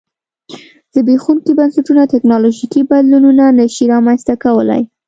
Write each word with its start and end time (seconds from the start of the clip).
زبېښونکي 0.93 1.51
بنسټونه 1.59 2.01
ټکنالوژیکي 2.13 2.81
بدلونونه 2.89 3.43
نه 3.57 3.65
شي 3.73 3.85
رامنځته 3.93 4.33
کولای 4.43 4.83